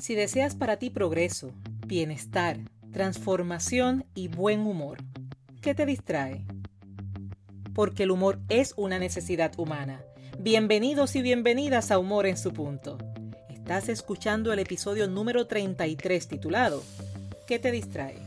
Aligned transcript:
Si 0.00 0.14
deseas 0.14 0.54
para 0.54 0.76
ti 0.76 0.90
progreso, 0.90 1.52
bienestar, 1.86 2.58
transformación 2.92 4.04
y 4.14 4.28
buen 4.28 4.60
humor, 4.60 4.98
¿qué 5.62 5.74
te 5.74 5.86
distrae? 5.86 6.44
Porque 7.74 8.02
el 8.02 8.10
humor 8.10 8.38
es 8.48 8.74
una 8.76 8.98
necesidad 8.98 9.58
humana. 9.58 10.02
Bienvenidos 10.38 11.16
y 11.16 11.22
bienvenidas 11.22 11.90
a 11.90 11.98
Humor 11.98 12.26
en 12.26 12.36
su 12.36 12.52
punto. 12.52 12.98
Estás 13.48 13.88
escuchando 13.88 14.52
el 14.52 14.58
episodio 14.58 15.08
número 15.08 15.46
33 15.46 16.28
titulado 16.28 16.82
¿Qué 17.46 17.58
te 17.58 17.70
distrae? 17.70 18.25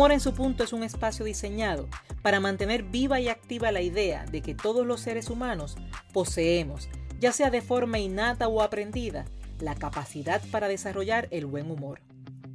Humor 0.00 0.12
en 0.12 0.20
su 0.20 0.32
punto 0.32 0.64
es 0.64 0.72
un 0.72 0.82
espacio 0.82 1.26
diseñado 1.26 1.86
para 2.22 2.40
mantener 2.40 2.84
viva 2.84 3.20
y 3.20 3.28
activa 3.28 3.70
la 3.70 3.82
idea 3.82 4.24
de 4.24 4.40
que 4.40 4.54
todos 4.54 4.86
los 4.86 5.02
seres 5.02 5.28
humanos 5.28 5.76
poseemos, 6.14 6.88
ya 7.18 7.32
sea 7.32 7.50
de 7.50 7.60
forma 7.60 7.98
innata 7.98 8.48
o 8.48 8.62
aprendida, 8.62 9.26
la 9.58 9.74
capacidad 9.74 10.40
para 10.50 10.68
desarrollar 10.68 11.28
el 11.30 11.44
buen 11.44 11.70
humor. 11.70 12.00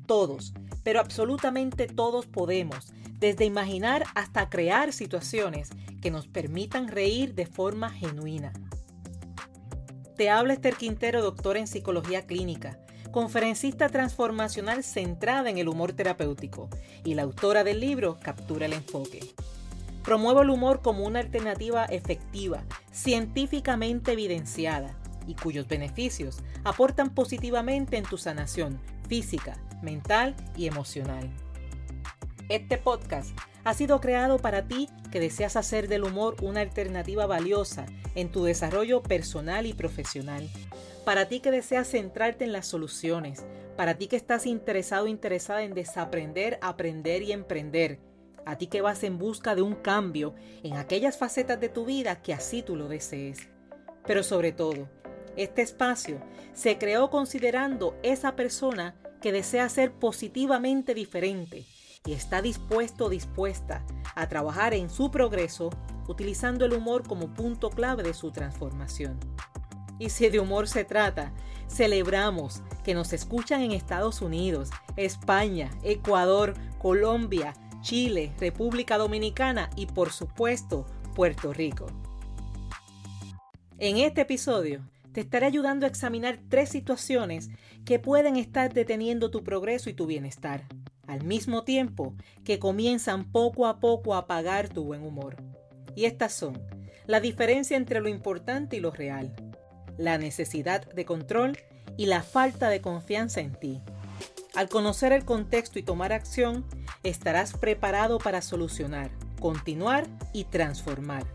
Todos, 0.07 0.55
pero 0.81 0.99
absolutamente 0.99 1.85
todos 1.85 2.25
podemos, 2.25 2.91
desde 3.19 3.45
imaginar 3.45 4.05
hasta 4.15 4.49
crear 4.49 4.91
situaciones 4.91 5.69
que 6.01 6.09
nos 6.09 6.25
permitan 6.25 6.87
reír 6.87 7.35
de 7.35 7.45
forma 7.45 7.91
genuina. 7.91 8.53
Te 10.17 10.31
habla 10.31 10.53
Esther 10.53 10.77
Quintero, 10.77 11.21
doctora 11.21 11.59
en 11.59 11.67
psicología 11.67 12.25
clínica 12.25 12.79
conferencista 13.15 13.87
transformacional 13.87 14.83
centrada 14.83 15.49
en 15.49 15.57
el 15.57 15.69
humor 15.69 15.93
terapéutico 15.93 16.69
y 17.05 17.13
la 17.13 17.21
autora 17.21 17.63
del 17.63 17.79
libro 17.79 18.19
Captura 18.21 18.65
el 18.65 18.73
Enfoque. 18.73 19.21
Promuevo 20.03 20.41
el 20.41 20.49
humor 20.49 20.81
como 20.81 21.05
una 21.05 21.21
alternativa 21.21 21.85
efectiva, 21.85 22.65
científicamente 22.91 24.11
evidenciada 24.11 24.97
y 25.25 25.35
cuyos 25.35 25.65
beneficios 25.65 26.39
aportan 26.65 27.09
positivamente 27.09 27.95
en 27.95 28.03
tu 28.03 28.17
sanación 28.17 28.81
física, 29.07 29.57
mental 29.81 30.35
y 30.57 30.67
emocional. 30.67 31.31
Este 32.49 32.77
podcast 32.77 33.29
ha 33.63 33.73
sido 33.73 34.01
creado 34.01 34.39
para 34.39 34.67
ti 34.67 34.89
que 35.09 35.21
deseas 35.21 35.55
hacer 35.55 35.87
del 35.87 36.03
humor 36.03 36.35
una 36.41 36.59
alternativa 36.59 37.27
valiosa 37.27 37.85
en 38.15 38.29
tu 38.29 38.43
desarrollo 38.43 39.01
personal 39.01 39.65
y 39.67 39.73
profesional 39.73 40.49
para 41.05 41.27
ti 41.27 41.39
que 41.39 41.51
deseas 41.51 41.87
centrarte 41.87 42.43
en 42.43 42.51
las 42.51 42.65
soluciones, 42.65 43.45
para 43.77 43.93
ti 43.95 44.07
que 44.07 44.15
estás 44.15 44.45
interesado 44.47 45.05
o 45.05 45.07
interesada 45.07 45.61
en 45.63 45.75
desaprender, 45.75 46.57
aprender 46.61 47.21
y 47.21 47.31
emprender, 47.31 47.99
a 48.45 48.57
ti 48.57 48.67
que 48.67 48.81
vas 48.81 49.03
en 49.03 49.17
busca 49.17 49.55
de 49.55 49.61
un 49.61 49.75
cambio 49.75 50.33
en 50.63 50.75
aquellas 50.75 51.17
facetas 51.17 51.59
de 51.59 51.69
tu 51.69 51.85
vida 51.85 52.21
que 52.21 52.33
así 52.33 52.63
tú 52.63 52.75
lo 52.75 52.87
desees. 52.87 53.49
Pero 54.05 54.23
sobre 54.23 54.51
todo, 54.51 54.89
este 55.35 55.61
espacio 55.61 56.21
se 56.53 56.77
creó 56.77 57.09
considerando 57.09 57.95
esa 58.03 58.35
persona 58.35 58.95
que 59.21 59.31
desea 59.31 59.69
ser 59.69 59.91
positivamente 59.93 60.93
diferente 60.93 61.65
y 62.05 62.13
está 62.13 62.41
dispuesto 62.41 63.05
o 63.05 63.09
dispuesta 63.09 63.85
a 64.15 64.27
trabajar 64.29 64.73
en 64.73 64.89
su 64.89 65.11
progreso 65.11 65.69
utilizando 66.07 66.65
el 66.65 66.73
humor 66.73 67.07
como 67.07 67.33
punto 67.33 67.69
clave 67.69 68.03
de 68.03 68.13
su 68.13 68.31
transformación. 68.31 69.19
Y 69.99 70.09
si 70.09 70.29
de 70.29 70.39
humor 70.39 70.67
se 70.67 70.83
trata, 70.83 71.33
celebramos 71.67 72.61
que 72.83 72.93
nos 72.93 73.13
escuchan 73.13 73.61
en 73.61 73.71
Estados 73.71 74.21
Unidos, 74.21 74.69
España, 74.97 75.71
Ecuador, 75.83 76.53
Colombia, 76.79 77.53
Chile, 77.81 78.33
República 78.39 78.97
Dominicana 78.97 79.69
y 79.75 79.85
por 79.85 80.11
supuesto 80.11 80.85
Puerto 81.15 81.53
Rico. 81.53 81.87
En 83.77 83.97
este 83.97 84.21
episodio 84.21 84.81
te 85.11 85.21
estaré 85.21 85.45
ayudando 85.45 85.85
a 85.85 85.89
examinar 85.89 86.39
tres 86.49 86.69
situaciones 86.69 87.49
que 87.85 87.99
pueden 87.99 88.35
estar 88.35 88.73
deteniendo 88.73 89.31
tu 89.31 89.43
progreso 89.43 89.89
y 89.89 89.93
tu 89.93 90.07
bienestar, 90.07 90.63
al 91.07 91.23
mismo 91.23 91.63
tiempo 91.63 92.15
que 92.43 92.59
comienzan 92.59 93.31
poco 93.31 93.67
a 93.67 93.79
poco 93.79 94.15
a 94.15 94.19
apagar 94.19 94.69
tu 94.69 94.83
buen 94.83 95.03
humor. 95.03 95.37
Y 95.95 96.05
estas 96.05 96.33
son 96.33 96.61
la 97.05 97.19
diferencia 97.19 97.77
entre 97.77 98.01
lo 98.01 98.09
importante 98.09 98.77
y 98.77 98.79
lo 98.79 98.91
real, 98.91 99.35
la 99.97 100.17
necesidad 100.17 100.85
de 100.93 101.05
control 101.05 101.57
y 101.97 102.07
la 102.07 102.23
falta 102.23 102.69
de 102.69 102.81
confianza 102.81 103.41
en 103.41 103.55
ti. 103.55 103.81
Al 104.55 104.69
conocer 104.69 105.11
el 105.11 105.25
contexto 105.25 105.79
y 105.79 105.83
tomar 105.83 106.13
acción, 106.13 106.65
estarás 107.03 107.53
preparado 107.53 108.17
para 108.17 108.41
solucionar, 108.41 109.11
continuar 109.39 110.07
y 110.33 110.45
transformar. 110.45 111.25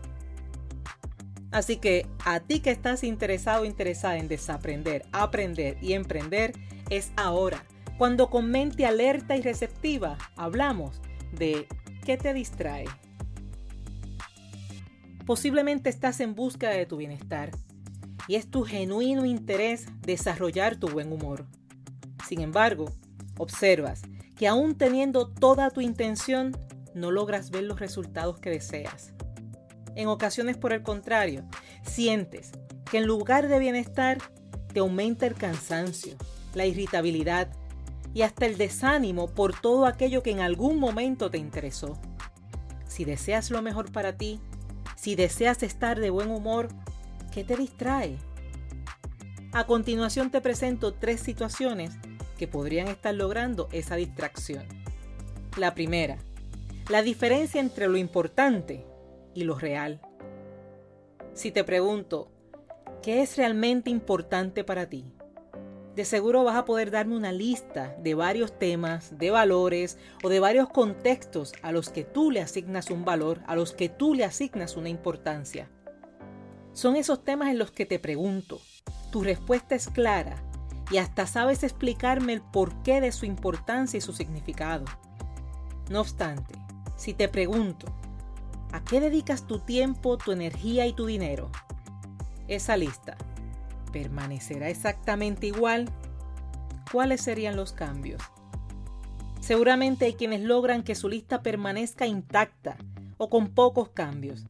Así 1.51 1.77
que 1.77 2.07
a 2.25 2.39
ti 2.39 2.61
que 2.61 2.71
estás 2.71 3.03
interesado 3.03 3.63
o 3.63 3.65
interesada 3.65 4.17
en 4.17 4.27
desaprender, 4.27 5.05
aprender 5.11 5.77
y 5.81 5.93
emprender, 5.93 6.53
es 6.89 7.11
ahora, 7.17 7.65
cuando 7.97 8.29
con 8.29 8.49
mente 8.49 8.85
alerta 8.85 9.35
y 9.35 9.41
receptiva 9.41 10.17
hablamos 10.35 11.01
de 11.31 11.67
qué 12.05 12.17
te 12.17 12.33
distrae. 12.33 12.85
Posiblemente 15.25 15.89
estás 15.89 16.19
en 16.21 16.33
búsqueda 16.33 16.71
de 16.71 16.85
tu 16.85 16.97
bienestar 16.97 17.51
y 18.31 18.37
es 18.37 18.49
tu 18.49 18.63
genuino 18.63 19.25
interés 19.25 19.87
desarrollar 20.03 20.77
tu 20.77 20.87
buen 20.87 21.11
humor. 21.11 21.47
Sin 22.25 22.39
embargo, 22.39 22.85
observas 23.37 24.03
que 24.37 24.47
aún 24.47 24.75
teniendo 24.75 25.27
toda 25.27 25.69
tu 25.69 25.81
intención, 25.81 26.55
no 26.95 27.11
logras 27.11 27.51
ver 27.51 27.65
los 27.65 27.81
resultados 27.81 28.39
que 28.39 28.49
deseas. 28.49 29.11
En 29.95 30.07
ocasiones, 30.07 30.55
por 30.55 30.71
el 30.71 30.81
contrario, 30.81 31.43
sientes 31.83 32.53
que 32.89 32.99
en 32.99 33.05
lugar 33.05 33.49
de 33.49 33.59
bienestar, 33.59 34.19
te 34.71 34.79
aumenta 34.79 35.25
el 35.25 35.33
cansancio, 35.33 36.15
la 36.53 36.65
irritabilidad 36.65 37.49
y 38.13 38.21
hasta 38.21 38.45
el 38.45 38.57
desánimo 38.57 39.27
por 39.27 39.59
todo 39.59 39.85
aquello 39.85 40.23
que 40.23 40.31
en 40.31 40.39
algún 40.39 40.79
momento 40.79 41.29
te 41.29 41.37
interesó. 41.37 41.99
Si 42.87 43.03
deseas 43.03 43.51
lo 43.51 43.61
mejor 43.61 43.91
para 43.91 44.15
ti, 44.15 44.39
si 44.95 45.15
deseas 45.15 45.63
estar 45.63 45.99
de 45.99 46.11
buen 46.11 46.31
humor, 46.31 46.69
¿Qué 47.31 47.45
te 47.45 47.55
distrae? 47.55 48.17
A 49.53 49.65
continuación 49.65 50.31
te 50.31 50.41
presento 50.41 50.93
tres 50.93 51.21
situaciones 51.21 51.93
que 52.37 52.45
podrían 52.45 52.89
estar 52.89 53.15
logrando 53.15 53.69
esa 53.71 53.95
distracción. 53.95 54.65
La 55.57 55.73
primera, 55.73 56.17
la 56.89 57.01
diferencia 57.01 57.61
entre 57.61 57.87
lo 57.87 57.95
importante 57.95 58.85
y 59.33 59.45
lo 59.45 59.57
real. 59.57 60.01
Si 61.33 61.51
te 61.51 61.63
pregunto, 61.63 62.29
¿qué 63.01 63.21
es 63.21 63.37
realmente 63.37 63.89
importante 63.89 64.65
para 64.65 64.89
ti? 64.89 65.05
De 65.95 66.03
seguro 66.03 66.43
vas 66.43 66.57
a 66.57 66.65
poder 66.65 66.91
darme 66.91 67.15
una 67.15 67.31
lista 67.31 67.95
de 67.99 68.13
varios 68.13 68.59
temas, 68.59 69.17
de 69.17 69.31
valores 69.31 69.97
o 70.21 70.27
de 70.27 70.41
varios 70.41 70.67
contextos 70.67 71.53
a 71.61 71.71
los 71.71 71.89
que 71.89 72.03
tú 72.03 72.29
le 72.29 72.41
asignas 72.41 72.89
un 72.89 73.05
valor, 73.05 73.39
a 73.47 73.55
los 73.55 73.71
que 73.71 73.87
tú 73.87 74.15
le 74.15 74.25
asignas 74.25 74.75
una 74.75 74.89
importancia. 74.89 75.69
Son 76.73 76.95
esos 76.95 77.23
temas 77.23 77.49
en 77.49 77.57
los 77.57 77.71
que 77.71 77.85
te 77.85 77.99
pregunto. 77.99 78.61
Tu 79.11 79.23
respuesta 79.23 79.75
es 79.75 79.89
clara 79.89 80.35
y 80.89 80.97
hasta 80.97 81.27
sabes 81.27 81.63
explicarme 81.63 82.33
el 82.33 82.41
porqué 82.41 83.01
de 83.01 83.11
su 83.11 83.25
importancia 83.25 83.97
y 83.97 84.01
su 84.01 84.13
significado. 84.13 84.85
No 85.89 86.01
obstante, 86.01 86.55
si 86.95 87.13
te 87.13 87.27
pregunto, 87.27 87.87
¿a 88.71 88.83
qué 88.83 88.99
dedicas 89.01 89.47
tu 89.47 89.59
tiempo, 89.59 90.17
tu 90.17 90.31
energía 90.31 90.85
y 90.87 90.93
tu 90.93 91.05
dinero? 91.05 91.49
Esa 92.47 92.77
lista, 92.77 93.17
¿permanecerá 93.91 94.69
exactamente 94.69 95.47
igual? 95.47 95.89
¿Cuáles 96.91 97.21
serían 97.21 97.55
los 97.55 97.73
cambios? 97.73 98.21
Seguramente 99.41 100.05
hay 100.05 100.13
quienes 100.13 100.41
logran 100.41 100.83
que 100.83 100.95
su 100.95 101.09
lista 101.09 101.41
permanezca 101.41 102.05
intacta 102.05 102.77
o 103.17 103.29
con 103.29 103.49
pocos 103.49 103.89
cambios. 103.89 104.45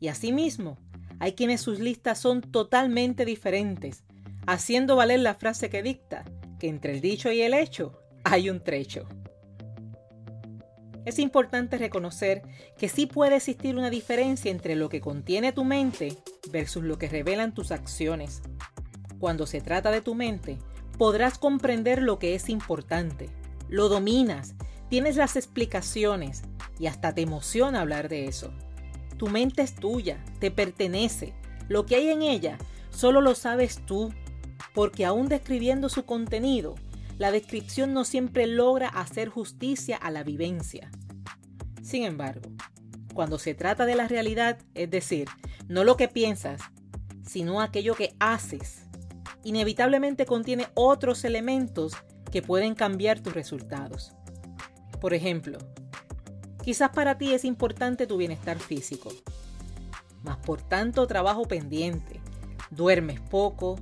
Y 0.00 0.08
asimismo, 0.08 0.78
hay 1.22 1.34
quienes 1.34 1.60
sus 1.60 1.78
listas 1.78 2.18
son 2.18 2.40
totalmente 2.40 3.24
diferentes, 3.24 4.02
haciendo 4.44 4.96
valer 4.96 5.20
la 5.20 5.36
frase 5.36 5.70
que 5.70 5.80
dicta, 5.80 6.24
que 6.58 6.66
entre 6.66 6.94
el 6.94 7.00
dicho 7.00 7.30
y 7.30 7.42
el 7.42 7.54
hecho 7.54 8.02
hay 8.24 8.50
un 8.50 8.58
trecho. 8.58 9.06
Es 11.04 11.20
importante 11.20 11.78
reconocer 11.78 12.42
que 12.76 12.88
sí 12.88 13.06
puede 13.06 13.36
existir 13.36 13.76
una 13.76 13.88
diferencia 13.88 14.50
entre 14.50 14.74
lo 14.74 14.88
que 14.88 15.00
contiene 15.00 15.52
tu 15.52 15.62
mente 15.62 16.16
versus 16.50 16.82
lo 16.82 16.98
que 16.98 17.08
revelan 17.08 17.54
tus 17.54 17.70
acciones. 17.70 18.42
Cuando 19.20 19.46
se 19.46 19.60
trata 19.60 19.92
de 19.92 20.00
tu 20.00 20.16
mente, 20.16 20.58
podrás 20.98 21.38
comprender 21.38 22.02
lo 22.02 22.18
que 22.18 22.34
es 22.34 22.48
importante, 22.48 23.30
lo 23.68 23.88
dominas, 23.88 24.56
tienes 24.90 25.14
las 25.14 25.36
explicaciones 25.36 26.42
y 26.80 26.88
hasta 26.88 27.14
te 27.14 27.20
emociona 27.20 27.80
hablar 27.80 28.08
de 28.08 28.24
eso. 28.26 28.52
Tu 29.22 29.28
mente 29.28 29.62
es 29.62 29.76
tuya, 29.76 30.18
te 30.40 30.50
pertenece. 30.50 31.32
Lo 31.68 31.86
que 31.86 31.94
hay 31.94 32.08
en 32.08 32.22
ella 32.22 32.58
solo 32.90 33.20
lo 33.20 33.36
sabes 33.36 33.86
tú, 33.86 34.12
porque 34.74 35.04
aún 35.04 35.28
describiendo 35.28 35.88
su 35.88 36.04
contenido, 36.04 36.74
la 37.18 37.30
descripción 37.30 37.92
no 37.94 38.04
siempre 38.04 38.48
logra 38.48 38.88
hacer 38.88 39.28
justicia 39.28 39.96
a 39.96 40.10
la 40.10 40.24
vivencia. 40.24 40.90
Sin 41.84 42.02
embargo, 42.02 42.50
cuando 43.14 43.38
se 43.38 43.54
trata 43.54 43.86
de 43.86 43.94
la 43.94 44.08
realidad, 44.08 44.58
es 44.74 44.90
decir, 44.90 45.28
no 45.68 45.84
lo 45.84 45.96
que 45.96 46.08
piensas, 46.08 46.60
sino 47.24 47.60
aquello 47.60 47.94
que 47.94 48.16
haces, 48.18 48.86
inevitablemente 49.44 50.26
contiene 50.26 50.66
otros 50.74 51.24
elementos 51.24 51.92
que 52.32 52.42
pueden 52.42 52.74
cambiar 52.74 53.20
tus 53.20 53.34
resultados. 53.34 54.14
Por 55.00 55.14
ejemplo, 55.14 55.58
quizás 56.62 56.90
para 56.90 57.18
ti 57.18 57.32
es 57.34 57.44
importante 57.44 58.06
tu 58.06 58.16
bienestar 58.16 58.58
físico, 58.58 59.10
mas 60.22 60.36
por 60.38 60.62
tanto 60.62 61.06
trabajo 61.06 61.44
pendiente, 61.44 62.20
duermes 62.70 63.20
poco, 63.20 63.78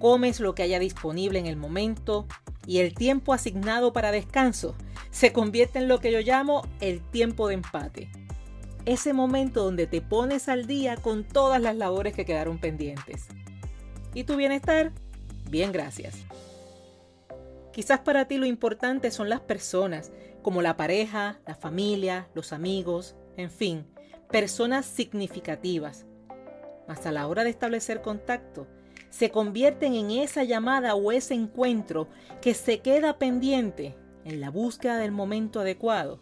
comes 0.00 0.40
lo 0.40 0.54
que 0.54 0.62
haya 0.62 0.78
disponible 0.78 1.38
en 1.38 1.46
el 1.46 1.56
momento 1.56 2.26
y 2.66 2.78
el 2.78 2.94
tiempo 2.94 3.32
asignado 3.32 3.92
para 3.92 4.10
descanso 4.12 4.74
se 5.10 5.32
convierte 5.32 5.78
en 5.78 5.88
lo 5.88 6.00
que 6.00 6.10
yo 6.10 6.20
llamo 6.20 6.66
el 6.80 7.00
tiempo 7.00 7.48
de 7.48 7.54
empate. 7.54 8.10
Ese 8.84 9.12
momento 9.12 9.62
donde 9.62 9.86
te 9.86 10.00
pones 10.00 10.48
al 10.48 10.66
día 10.66 10.96
con 10.96 11.22
todas 11.22 11.60
las 11.60 11.76
labores 11.76 12.14
que 12.14 12.24
quedaron 12.24 12.58
pendientes. 12.58 13.28
¿Y 14.14 14.24
tu 14.24 14.36
bienestar? 14.36 14.90
Bien, 15.48 15.70
gracias. 15.70 16.16
Quizás 17.72 18.00
para 18.00 18.26
ti 18.26 18.38
lo 18.38 18.46
importante 18.46 19.10
son 19.10 19.28
las 19.28 19.40
personas, 19.40 20.10
como 20.42 20.62
la 20.62 20.76
pareja, 20.76 21.40
la 21.46 21.54
familia, 21.54 22.28
los 22.34 22.52
amigos, 22.52 23.16
en 23.36 23.50
fin, 23.50 23.86
personas 24.30 24.86
significativas. 24.86 26.06
Mas 26.88 27.06
a 27.06 27.12
la 27.12 27.26
hora 27.26 27.44
de 27.44 27.50
establecer 27.50 28.02
contacto, 28.02 28.66
se 29.10 29.30
convierten 29.30 29.94
en 29.94 30.10
esa 30.10 30.42
llamada 30.42 30.94
o 30.94 31.12
ese 31.12 31.34
encuentro 31.34 32.08
que 32.40 32.54
se 32.54 32.80
queda 32.80 33.18
pendiente 33.18 33.94
en 34.24 34.40
la 34.40 34.50
búsqueda 34.50 34.98
del 34.98 35.12
momento 35.12 35.60
adecuado. 35.60 36.20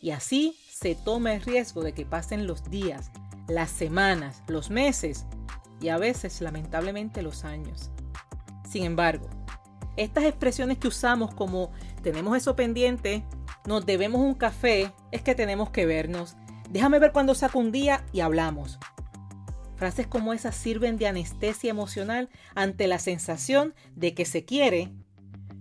Y 0.00 0.12
así 0.12 0.56
se 0.70 0.94
toma 0.94 1.34
el 1.34 1.42
riesgo 1.42 1.82
de 1.82 1.92
que 1.92 2.06
pasen 2.06 2.46
los 2.46 2.70
días, 2.70 3.10
las 3.48 3.70
semanas, 3.70 4.42
los 4.46 4.70
meses 4.70 5.26
y 5.80 5.88
a 5.88 5.98
veces 5.98 6.40
lamentablemente 6.40 7.22
los 7.22 7.44
años. 7.44 7.90
Sin 8.68 8.84
embargo, 8.84 9.28
estas 9.96 10.24
expresiones 10.24 10.78
que 10.78 10.88
usamos 10.88 11.34
como 11.34 11.72
tenemos 12.02 12.36
eso 12.36 12.54
pendiente, 12.54 13.24
nos 13.70 13.86
debemos 13.86 14.20
un 14.20 14.34
café, 14.34 14.92
es 15.12 15.22
que 15.22 15.36
tenemos 15.36 15.70
que 15.70 15.86
vernos. 15.86 16.34
Déjame 16.70 16.98
ver 16.98 17.12
cuando 17.12 17.36
saco 17.36 17.60
un 17.60 17.70
día 17.70 18.04
y 18.12 18.18
hablamos. 18.18 18.80
Frases 19.76 20.08
como 20.08 20.32
esas 20.32 20.56
sirven 20.56 20.96
de 20.96 21.06
anestesia 21.06 21.70
emocional 21.70 22.30
ante 22.56 22.88
la 22.88 22.98
sensación 22.98 23.72
de 23.94 24.12
que 24.12 24.24
se 24.24 24.44
quiere, 24.44 24.92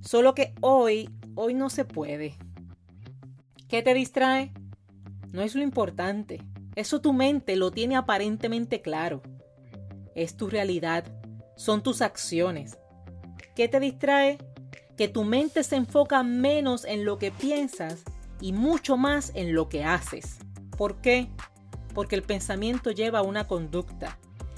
solo 0.02 0.34
que 0.34 0.56
hoy, 0.60 1.12
hoy 1.36 1.54
no 1.54 1.70
se 1.70 1.86
puede. 1.86 2.36
¿Qué 3.68 3.84
te 3.84 3.94
distrae? 3.94 4.54
No 5.32 5.44
es 5.44 5.54
lo 5.54 5.62
importante. 5.62 6.42
Eso 6.74 7.02
tu 7.02 7.14
mente 7.14 7.56
lo 7.58 7.70
tiene 7.70 7.96
aparentemente 7.96 8.82
claro. 8.82 9.22
Es 10.16 10.36
tu 10.36 10.50
realidad, 10.50 11.04
son 11.56 11.84
tus 11.84 12.02
acciones. 12.02 12.80
¿Qué 13.56 13.68
te 13.68 13.80
distrae? 13.80 14.40
Que 15.00 15.08
tu 15.08 15.24
mente 15.24 15.64
se 15.64 15.78
enfoca 15.78 16.22
menos 16.22 16.86
en 16.86 17.06
lo 17.06 17.18
que 17.18 17.32
piensas 17.32 18.04
y 18.40 18.54
mucho 18.54 18.98
más 18.98 19.32
en 19.34 19.56
lo 19.56 19.68
que 19.68 19.84
haces. 19.84 20.38
¿Por 20.78 21.02
qué? 21.02 21.30
porque 21.94 22.16
el 22.16 22.24
pensamiento 22.24 22.92
lleva 22.92 23.22
una 23.22 23.48
conducta 23.48 24.18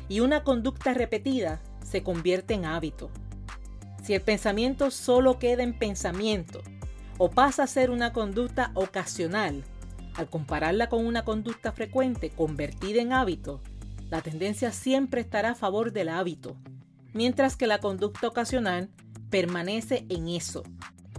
y 0.10 0.20
una 0.20 0.44
conducta 0.44 0.94
repetida 0.94 1.62
se 1.84 2.04
convierte 2.04 2.54
en 2.54 2.66
hábito. 2.66 3.10
Si 4.04 4.14
el 4.14 4.22
pensamiento 4.22 4.92
solo 4.92 5.40
queda 5.40 5.64
en 5.64 5.78
pensamiento 5.78 6.62
o 7.18 7.30
pasa 7.30 7.64
a 7.64 7.68
ser 7.68 7.90
una 7.90 8.14
conducta 8.14 8.72
ocasional, 8.74 9.64
al 10.16 10.30
compararla 10.30 10.90
con 10.90 11.06
una 11.06 11.24
conducta 11.24 11.72
frecuente 11.72 12.30
convertida 12.30 13.02
en 13.02 13.14
hábito, 13.14 13.62
la 14.10 14.22
tendencia 14.22 14.72
siempre 14.72 15.22
estará 15.22 15.52
a 15.52 15.56
favor 15.56 15.94
del 15.94 16.10
hábito, 16.10 16.58
mientras 17.14 17.56
que 17.56 17.68
la 17.68 17.80
conducta 17.80 18.28
ocasional 18.28 18.90
permanece 19.32 20.06
en 20.10 20.28
eso, 20.28 20.62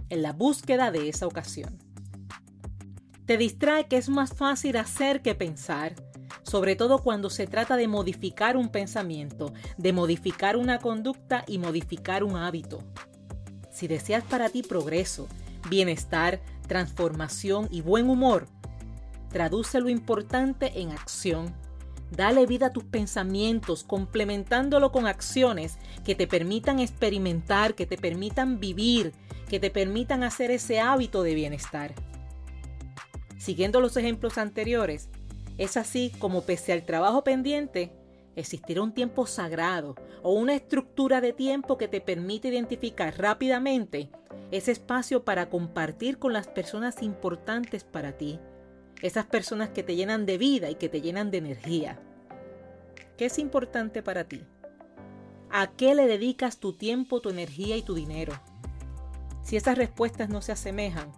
en 0.07 0.21
la 0.21 0.31
búsqueda 0.31 0.91
de 0.91 1.09
esa 1.09 1.27
ocasión. 1.27 1.77
Te 3.25 3.37
distrae 3.37 3.87
que 3.87 3.97
es 3.97 4.07
más 4.07 4.33
fácil 4.33 4.77
hacer 4.77 5.21
que 5.21 5.35
pensar, 5.35 5.95
sobre 6.43 6.75
todo 6.75 6.99
cuando 6.99 7.29
se 7.29 7.47
trata 7.47 7.75
de 7.75 7.87
modificar 7.87 8.55
un 8.55 8.69
pensamiento, 8.69 9.53
de 9.77 9.91
modificar 9.91 10.55
una 10.55 10.79
conducta 10.79 11.43
y 11.47 11.57
modificar 11.57 12.23
un 12.23 12.37
hábito. 12.37 12.83
Si 13.71 13.87
deseas 13.87 14.23
para 14.23 14.49
ti 14.49 14.61
progreso, 14.61 15.27
bienestar, 15.69 16.41
transformación 16.67 17.67
y 17.71 17.81
buen 17.81 18.09
humor, 18.09 18.47
traduce 19.29 19.81
lo 19.81 19.89
importante 19.89 20.79
en 20.79 20.91
acción. 20.91 21.53
Dale 22.15 22.45
vida 22.45 22.67
a 22.67 22.73
tus 22.73 22.83
pensamientos, 22.83 23.83
complementándolo 23.83 24.91
con 24.91 25.07
acciones 25.07 25.79
que 26.05 26.13
te 26.13 26.27
permitan 26.27 26.79
experimentar, 26.79 27.73
que 27.73 27.87
te 27.87 27.97
permitan 27.97 28.59
vivir, 28.59 29.13
que 29.49 29.59
te 29.59 29.71
permitan 29.71 30.21
hacer 30.21 30.51
ese 30.51 30.79
hábito 30.79 31.23
de 31.23 31.33
bienestar. 31.33 31.95
Siguiendo 33.39 33.81
los 33.81 33.97
ejemplos 33.97 34.37
anteriores, 34.37 35.09
es 35.57 35.75
así 35.75 36.11
como 36.19 36.41
pese 36.41 36.71
al 36.71 36.85
trabajo 36.85 37.23
pendiente, 37.23 37.91
existirá 38.35 38.83
un 38.83 38.93
tiempo 38.93 39.25
sagrado 39.25 39.95
o 40.21 40.33
una 40.33 40.53
estructura 40.53 41.19
de 41.19 41.33
tiempo 41.33 41.79
que 41.79 41.87
te 41.87 41.99
permite 41.99 42.49
identificar 42.49 43.17
rápidamente 43.17 44.11
ese 44.51 44.71
espacio 44.71 45.25
para 45.25 45.49
compartir 45.49 46.19
con 46.19 46.31
las 46.31 46.47
personas 46.47 47.01
importantes 47.01 47.83
para 47.83 48.17
ti, 48.19 48.39
esas 49.03 49.25
personas 49.25 49.69
que 49.69 49.83
te 49.83 49.95
llenan 49.95 50.25
de 50.25 50.39
vida 50.39 50.71
y 50.71 50.75
que 50.75 50.89
te 50.89 51.01
llenan 51.01 51.29
de 51.29 51.37
energía. 51.37 51.99
¿Qué 53.17 53.25
es 53.25 53.37
importante 53.37 54.01
para 54.01 54.23
ti? 54.23 54.41
¿A 55.51 55.67
qué 55.67 55.93
le 55.93 56.07
dedicas 56.07 56.57
tu 56.57 56.73
tiempo, 56.73 57.21
tu 57.21 57.29
energía 57.29 57.77
y 57.77 57.83
tu 57.83 57.93
dinero? 57.93 58.33
Si 59.43 59.57
esas 59.57 59.77
respuestas 59.77 60.29
no 60.29 60.41
se 60.41 60.53
asemejan, 60.53 61.11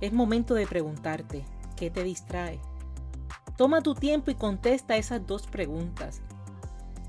es 0.00 0.12
momento 0.12 0.54
de 0.54 0.66
preguntarte, 0.66 1.44
¿Qué 1.76 1.90
te 1.90 2.02
distrae? 2.02 2.58
Toma 3.58 3.82
tu 3.82 3.94
tiempo 3.94 4.30
y 4.30 4.34
contesta 4.34 4.96
esas 4.96 5.26
dos 5.26 5.46
preguntas. 5.46 6.22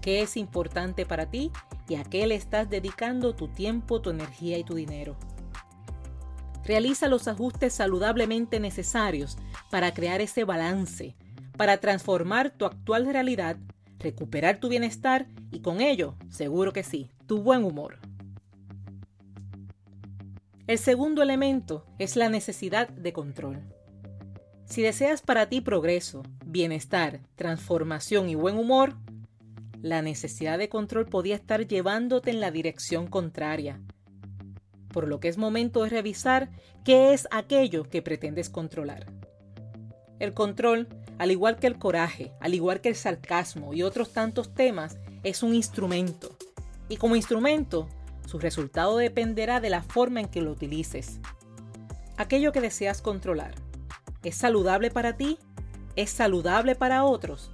¿Qué 0.01 0.21
es 0.21 0.35
importante 0.35 1.05
para 1.05 1.27
ti 1.27 1.51
y 1.87 1.95
a 1.95 2.03
qué 2.03 2.27
le 2.27 2.35
estás 2.35 2.69
dedicando 2.69 3.33
tu 3.33 3.47
tiempo, 3.47 4.01
tu 4.01 4.09
energía 4.09 4.57
y 4.57 4.65
tu 4.65 4.75
dinero? 4.75 5.15
Realiza 6.67 7.07
los 7.07 7.29
ajustes 7.29 7.71
saludablemente 7.73 8.59
necesarios 8.59 9.37
para 9.71 9.93
crear 9.93 10.19
ese 10.19 10.43
balance, 10.43 11.15
para 11.55 11.77
transformar 11.77 12.51
tu 12.51 12.65
actual 12.65 13.05
realidad, 13.05 13.55
recuperar 13.99 14.59
tu 14.59 14.67
bienestar 14.67 15.27
y 15.49 15.61
con 15.61 15.79
ello, 15.79 16.15
seguro 16.29 16.73
que 16.73 16.83
sí, 16.83 17.09
tu 17.25 17.41
buen 17.41 17.63
humor. 17.63 17.99
El 20.67 20.77
segundo 20.77 21.21
elemento 21.21 21.85
es 21.99 22.17
la 22.17 22.27
necesidad 22.27 22.89
de 22.89 23.13
control. 23.13 23.61
Si 24.65 24.81
deseas 24.81 25.21
para 25.21 25.47
ti 25.47 25.61
progreso, 25.61 26.23
bienestar, 26.45 27.21
transformación 27.37 28.27
y 28.27 28.35
buen 28.35 28.57
humor, 28.57 28.97
la 29.81 30.01
necesidad 30.01 30.57
de 30.57 30.67
control 30.67 31.05
podía 31.05 31.35
estar 31.35 31.65
llevándote 31.65 32.31
en 32.31 32.41
la 32.41 32.51
dirección 32.51 33.07
contraria. 33.07 33.79
Por 34.97 35.07
lo 35.07 35.19
que 35.19 35.27
es 35.27 35.37
momento 35.37 35.83
de 35.83 35.89
revisar 35.89 36.49
qué 36.83 37.13
es 37.13 37.27
aquello 37.29 37.83
que 37.83 38.01
pretendes 38.01 38.49
controlar. 38.49 39.05
El 40.17 40.33
control, 40.33 40.87
al 41.19 41.29
igual 41.29 41.59
que 41.59 41.67
el 41.67 41.77
coraje, 41.77 42.31
al 42.39 42.55
igual 42.55 42.81
que 42.81 42.89
el 42.89 42.95
sarcasmo 42.95 43.75
y 43.75 43.83
otros 43.83 44.11
tantos 44.11 44.55
temas, 44.55 44.97
es 45.21 45.43
un 45.43 45.53
instrumento. 45.53 46.35
Y 46.89 46.97
como 46.97 47.15
instrumento, 47.15 47.87
su 48.25 48.39
resultado 48.39 48.97
dependerá 48.97 49.59
de 49.59 49.69
la 49.69 49.83
forma 49.83 50.19
en 50.19 50.29
que 50.29 50.41
lo 50.41 50.51
utilices. 50.51 51.19
Aquello 52.17 52.51
que 52.51 52.61
deseas 52.61 53.03
controlar 53.03 53.53
¿Es 54.23 54.37
saludable 54.37 54.89
para 54.89 55.15
ti? 55.15 55.37
¿Es 55.95 56.09
saludable 56.09 56.73
para 56.73 57.03
otros? 57.03 57.51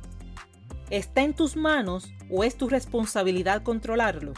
¿Está 0.89 1.23
en 1.23 1.33
tus 1.33 1.57
manos 1.57 2.09
o 2.29 2.45
es 2.45 2.55
tu 2.55 2.69
responsabilidad 2.69 3.63
controlarlo? 3.63 4.31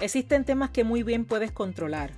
Existen 0.00 0.46
temas 0.46 0.70
que 0.70 0.82
muy 0.82 1.02
bien 1.02 1.26
puedes 1.26 1.52
controlar 1.52 2.12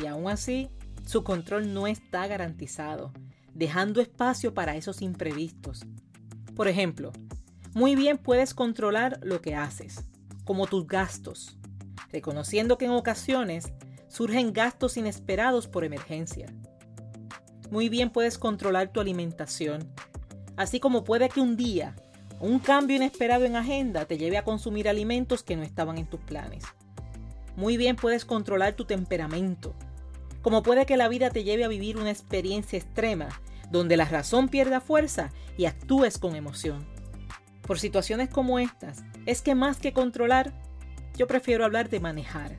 y 0.00 0.06
aún 0.06 0.28
así 0.28 0.70
su 1.04 1.24
control 1.24 1.74
no 1.74 1.88
está 1.88 2.28
garantizado, 2.28 3.12
dejando 3.54 4.00
espacio 4.00 4.54
para 4.54 4.76
esos 4.76 5.02
imprevistos. 5.02 5.84
Por 6.54 6.68
ejemplo, 6.68 7.12
muy 7.74 7.96
bien 7.96 8.18
puedes 8.18 8.54
controlar 8.54 9.18
lo 9.24 9.40
que 9.40 9.56
haces, 9.56 10.04
como 10.44 10.68
tus 10.68 10.86
gastos, 10.86 11.58
reconociendo 12.12 12.78
que 12.78 12.84
en 12.84 12.92
ocasiones 12.92 13.72
surgen 14.06 14.52
gastos 14.52 14.96
inesperados 14.96 15.66
por 15.66 15.82
emergencia. 15.82 16.46
Muy 17.68 17.88
bien 17.88 18.10
puedes 18.10 18.38
controlar 18.38 18.92
tu 18.92 19.00
alimentación, 19.00 19.92
así 20.56 20.78
como 20.78 21.02
puede 21.02 21.28
que 21.28 21.40
un 21.40 21.56
día 21.56 21.96
un 22.38 22.60
cambio 22.60 22.96
inesperado 22.96 23.44
en 23.44 23.56
agenda 23.56 24.04
te 24.04 24.18
lleve 24.18 24.38
a 24.38 24.44
consumir 24.44 24.88
alimentos 24.88 25.42
que 25.42 25.56
no 25.56 25.64
estaban 25.64 25.98
en 25.98 26.06
tus 26.06 26.20
planes. 26.20 26.62
Muy 27.56 27.76
bien 27.76 27.96
puedes 27.96 28.24
controlar 28.24 28.74
tu 28.74 28.84
temperamento, 28.84 29.74
como 30.42 30.62
puede 30.62 30.86
que 30.86 30.96
la 30.96 31.08
vida 31.08 31.30
te 31.30 31.44
lleve 31.44 31.64
a 31.64 31.68
vivir 31.68 31.96
una 31.96 32.10
experiencia 32.10 32.78
extrema, 32.78 33.28
donde 33.70 33.96
la 33.96 34.04
razón 34.04 34.48
pierda 34.48 34.80
fuerza 34.80 35.30
y 35.56 35.64
actúes 35.64 36.18
con 36.18 36.36
emoción. 36.36 36.86
Por 37.62 37.78
situaciones 37.78 38.28
como 38.28 38.58
estas, 38.58 39.04
es 39.24 39.40
que 39.40 39.54
más 39.54 39.78
que 39.78 39.92
controlar, 39.92 40.52
yo 41.16 41.26
prefiero 41.26 41.64
hablar 41.64 41.88
de 41.88 42.00
manejar. 42.00 42.58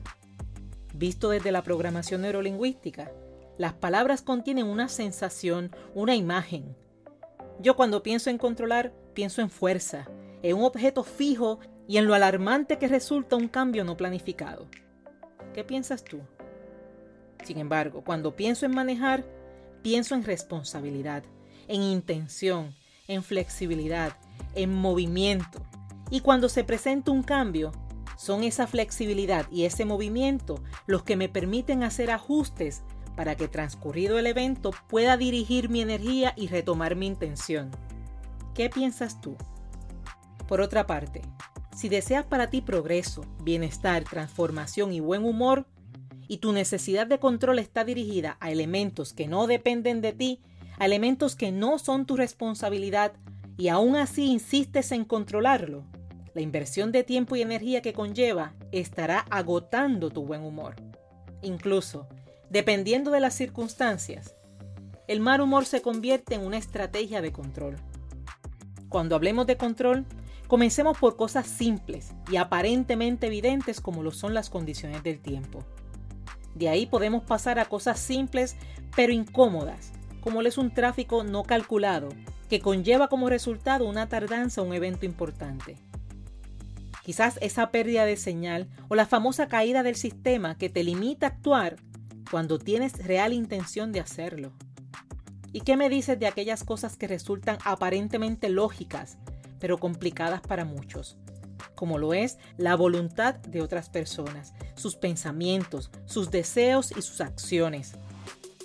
Visto 0.94 1.28
desde 1.28 1.52
la 1.52 1.62
programación 1.62 2.22
neurolingüística, 2.22 3.12
las 3.58 3.74
palabras 3.74 4.22
contienen 4.22 4.66
una 4.66 4.88
sensación, 4.88 5.70
una 5.94 6.16
imagen. 6.16 6.76
Yo 7.60 7.76
cuando 7.76 8.02
pienso 8.02 8.30
en 8.30 8.38
controlar, 8.38 8.92
pienso 9.14 9.42
en 9.42 9.50
fuerza, 9.50 10.08
en 10.42 10.56
un 10.56 10.64
objeto 10.64 11.04
fijo 11.04 11.60
y 11.86 11.98
en 11.98 12.06
lo 12.06 12.14
alarmante 12.14 12.78
que 12.78 12.88
resulta 12.88 13.36
un 13.36 13.48
cambio 13.48 13.84
no 13.84 13.96
planificado. 13.96 14.66
¿Qué 15.56 15.64
piensas 15.64 16.04
tú? 16.04 16.20
Sin 17.42 17.56
embargo, 17.56 18.04
cuando 18.04 18.36
pienso 18.36 18.66
en 18.66 18.74
manejar, 18.74 19.24
pienso 19.80 20.14
en 20.14 20.22
responsabilidad, 20.22 21.24
en 21.66 21.82
intención, 21.82 22.74
en 23.08 23.22
flexibilidad, 23.22 24.18
en 24.54 24.74
movimiento. 24.74 25.62
Y 26.10 26.20
cuando 26.20 26.50
se 26.50 26.62
presenta 26.62 27.10
un 27.10 27.22
cambio, 27.22 27.72
son 28.18 28.44
esa 28.44 28.66
flexibilidad 28.66 29.46
y 29.50 29.64
ese 29.64 29.86
movimiento 29.86 30.62
los 30.86 31.04
que 31.04 31.16
me 31.16 31.30
permiten 31.30 31.84
hacer 31.84 32.10
ajustes 32.10 32.82
para 33.16 33.34
que 33.34 33.48
transcurrido 33.48 34.18
el 34.18 34.26
evento 34.26 34.72
pueda 34.88 35.16
dirigir 35.16 35.70
mi 35.70 35.80
energía 35.80 36.34
y 36.36 36.48
retomar 36.48 36.96
mi 36.96 37.06
intención. 37.06 37.70
¿Qué 38.54 38.68
piensas 38.68 39.22
tú? 39.22 39.38
Por 40.48 40.60
otra 40.60 40.86
parte, 40.86 41.22
si 41.76 41.90
deseas 41.90 42.24
para 42.24 42.48
ti 42.48 42.62
progreso, 42.62 43.22
bienestar, 43.42 44.02
transformación 44.04 44.92
y 44.94 45.00
buen 45.00 45.24
humor, 45.24 45.66
y 46.26 46.38
tu 46.38 46.52
necesidad 46.52 47.06
de 47.06 47.18
control 47.18 47.58
está 47.58 47.84
dirigida 47.84 48.38
a 48.40 48.50
elementos 48.50 49.12
que 49.12 49.28
no 49.28 49.46
dependen 49.46 50.00
de 50.00 50.12
ti, 50.14 50.40
a 50.78 50.86
elementos 50.86 51.36
que 51.36 51.52
no 51.52 51.78
son 51.78 52.06
tu 52.06 52.16
responsabilidad, 52.16 53.12
y 53.58 53.68
aún 53.68 53.94
así 53.94 54.24
insistes 54.24 54.90
en 54.90 55.04
controlarlo, 55.04 55.84
la 56.34 56.40
inversión 56.40 56.92
de 56.92 57.04
tiempo 57.04 57.36
y 57.36 57.42
energía 57.42 57.82
que 57.82 57.92
conlleva 57.92 58.54
estará 58.72 59.20
agotando 59.30 60.10
tu 60.10 60.24
buen 60.24 60.42
humor. 60.42 60.76
Incluso, 61.42 62.08
dependiendo 62.48 63.10
de 63.10 63.20
las 63.20 63.34
circunstancias, 63.34 64.34
el 65.08 65.20
mal 65.20 65.42
humor 65.42 65.66
se 65.66 65.82
convierte 65.82 66.34
en 66.34 66.44
una 66.44 66.56
estrategia 66.56 67.20
de 67.20 67.32
control. 67.32 67.76
Cuando 68.88 69.14
hablemos 69.14 69.46
de 69.46 69.56
control, 69.56 70.06
Comencemos 70.46 70.96
por 70.98 71.16
cosas 71.16 71.46
simples 71.46 72.12
y 72.30 72.36
aparentemente 72.36 73.26
evidentes 73.26 73.80
como 73.80 74.02
lo 74.02 74.12
son 74.12 74.32
las 74.32 74.48
condiciones 74.48 75.02
del 75.02 75.20
tiempo. 75.20 75.64
De 76.54 76.68
ahí 76.68 76.86
podemos 76.86 77.24
pasar 77.24 77.58
a 77.58 77.64
cosas 77.64 77.98
simples 77.98 78.56
pero 78.94 79.12
incómodas, 79.12 79.92
como 80.20 80.40
es 80.42 80.56
un 80.56 80.72
tráfico 80.72 81.24
no 81.24 81.42
calculado, 81.42 82.08
que 82.48 82.60
conlleva 82.60 83.08
como 83.08 83.28
resultado 83.28 83.86
una 83.86 84.08
tardanza 84.08 84.62
o 84.62 84.64
un 84.64 84.72
evento 84.72 85.04
importante. 85.04 85.76
Quizás 87.04 87.38
esa 87.40 87.70
pérdida 87.70 88.04
de 88.04 88.16
señal 88.16 88.68
o 88.88 88.94
la 88.94 89.06
famosa 89.06 89.48
caída 89.48 89.82
del 89.82 89.96
sistema 89.96 90.56
que 90.56 90.68
te 90.68 90.82
limita 90.82 91.26
a 91.26 91.30
actuar 91.30 91.76
cuando 92.30 92.58
tienes 92.58 93.04
real 93.04 93.32
intención 93.32 93.92
de 93.92 94.00
hacerlo. 94.00 94.52
¿Y 95.52 95.60
qué 95.60 95.76
me 95.76 95.88
dices 95.88 96.18
de 96.18 96.26
aquellas 96.26 96.64
cosas 96.64 96.96
que 96.96 97.06
resultan 97.06 97.58
aparentemente 97.64 98.48
lógicas, 98.48 99.18
pero 99.58 99.78
complicadas 99.78 100.40
para 100.40 100.64
muchos, 100.64 101.16
como 101.74 101.98
lo 101.98 102.14
es 102.14 102.38
la 102.56 102.74
voluntad 102.76 103.36
de 103.36 103.62
otras 103.62 103.88
personas, 103.88 104.54
sus 104.74 104.96
pensamientos, 104.96 105.90
sus 106.06 106.30
deseos 106.30 106.92
y 106.96 107.02
sus 107.02 107.20
acciones. 107.20 107.92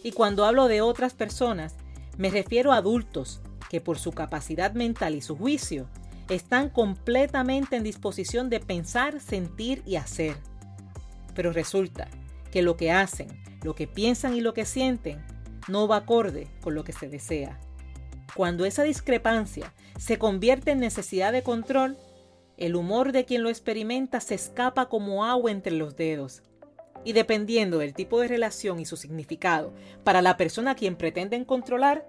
Y 0.03 0.11
cuando 0.11 0.45
hablo 0.45 0.67
de 0.67 0.81
otras 0.81 1.13
personas, 1.13 1.75
me 2.17 2.29
refiero 2.29 2.71
a 2.71 2.77
adultos 2.77 3.41
que 3.69 3.81
por 3.81 3.99
su 3.99 4.11
capacidad 4.11 4.73
mental 4.73 5.15
y 5.15 5.21
su 5.21 5.37
juicio 5.37 5.87
están 6.29 6.69
completamente 6.69 7.75
en 7.75 7.83
disposición 7.83 8.49
de 8.49 8.59
pensar, 8.59 9.19
sentir 9.19 9.83
y 9.85 9.95
hacer. 9.95 10.35
Pero 11.35 11.51
resulta 11.51 12.07
que 12.51 12.61
lo 12.61 12.77
que 12.77 12.91
hacen, 12.91 13.27
lo 13.63 13.75
que 13.75 13.87
piensan 13.87 14.35
y 14.35 14.41
lo 14.41 14.53
que 14.53 14.65
sienten 14.65 15.23
no 15.67 15.87
va 15.87 15.97
acorde 15.97 16.47
con 16.61 16.75
lo 16.75 16.83
que 16.83 16.93
se 16.93 17.07
desea. 17.07 17.59
Cuando 18.35 18.65
esa 18.65 18.83
discrepancia 18.83 19.73
se 19.99 20.17
convierte 20.17 20.71
en 20.71 20.79
necesidad 20.79 21.33
de 21.33 21.43
control, 21.43 21.97
el 22.57 22.75
humor 22.75 23.11
de 23.11 23.25
quien 23.25 23.43
lo 23.43 23.49
experimenta 23.49 24.19
se 24.19 24.35
escapa 24.35 24.87
como 24.87 25.25
agua 25.25 25.51
entre 25.51 25.73
los 25.73 25.95
dedos. 25.95 26.43
Y 27.03 27.13
dependiendo 27.13 27.79
del 27.79 27.93
tipo 27.93 28.19
de 28.19 28.27
relación 28.27 28.79
y 28.79 28.85
su 28.85 28.95
significado 28.95 29.73
para 30.03 30.21
la 30.21 30.37
persona 30.37 30.71
a 30.71 30.75
quien 30.75 30.95
pretenden 30.95 31.43
controlar, 31.43 32.07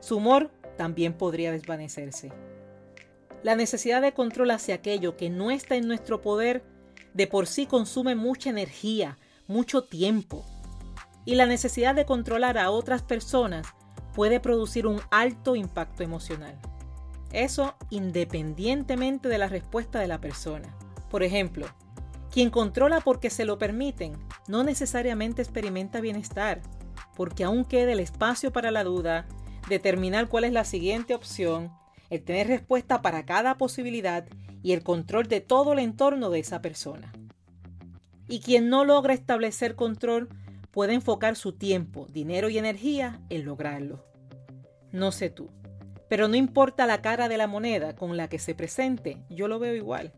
su 0.00 0.18
humor 0.18 0.50
también 0.76 1.14
podría 1.14 1.50
desvanecerse. 1.50 2.30
La 3.42 3.56
necesidad 3.56 4.02
de 4.02 4.12
control 4.12 4.50
hacia 4.50 4.74
aquello 4.74 5.16
que 5.16 5.30
no 5.30 5.50
está 5.50 5.76
en 5.76 5.88
nuestro 5.88 6.20
poder 6.20 6.62
de 7.14 7.26
por 7.26 7.46
sí 7.46 7.66
consume 7.66 8.14
mucha 8.14 8.50
energía, 8.50 9.18
mucho 9.46 9.84
tiempo. 9.84 10.44
Y 11.24 11.34
la 11.34 11.46
necesidad 11.46 11.94
de 11.94 12.04
controlar 12.04 12.58
a 12.58 12.70
otras 12.70 13.02
personas 13.02 13.66
puede 14.16 14.40
producir 14.40 14.86
un 14.86 14.98
alto 15.10 15.56
impacto 15.56 16.02
emocional. 16.02 16.58
Eso 17.32 17.76
independientemente 17.90 19.28
de 19.28 19.36
la 19.36 19.46
respuesta 19.46 20.00
de 20.00 20.08
la 20.08 20.22
persona. 20.22 20.74
Por 21.10 21.22
ejemplo, 21.22 21.66
quien 22.30 22.48
controla 22.48 23.02
porque 23.02 23.28
se 23.28 23.44
lo 23.44 23.58
permiten 23.58 24.16
no 24.48 24.64
necesariamente 24.64 25.42
experimenta 25.42 26.00
bienestar, 26.00 26.62
porque 27.14 27.44
aún 27.44 27.66
queda 27.66 27.92
el 27.92 28.00
espacio 28.00 28.54
para 28.54 28.70
la 28.70 28.84
duda, 28.84 29.26
determinar 29.68 30.28
cuál 30.28 30.44
es 30.44 30.52
la 30.54 30.64
siguiente 30.64 31.14
opción, 31.14 31.70
el 32.08 32.22
tener 32.22 32.46
respuesta 32.46 33.02
para 33.02 33.26
cada 33.26 33.58
posibilidad 33.58 34.26
y 34.62 34.72
el 34.72 34.82
control 34.82 35.28
de 35.28 35.42
todo 35.42 35.74
el 35.74 35.78
entorno 35.78 36.30
de 36.30 36.38
esa 36.38 36.62
persona. 36.62 37.12
Y 38.28 38.40
quien 38.40 38.70
no 38.70 38.86
logra 38.86 39.12
establecer 39.12 39.74
control 39.76 40.30
puede 40.76 40.92
enfocar 40.92 41.36
su 41.36 41.52
tiempo, 41.52 42.06
dinero 42.10 42.50
y 42.50 42.58
energía 42.58 43.22
en 43.30 43.46
lograrlo. 43.46 44.04
No 44.92 45.10
sé 45.10 45.30
tú, 45.30 45.48
pero 46.06 46.28
no 46.28 46.36
importa 46.36 46.84
la 46.84 47.00
cara 47.00 47.30
de 47.30 47.38
la 47.38 47.46
moneda 47.46 47.96
con 47.96 48.14
la 48.18 48.28
que 48.28 48.38
se 48.38 48.54
presente, 48.54 49.24
yo 49.30 49.48
lo 49.48 49.58
veo 49.58 49.74
igual. 49.74 50.12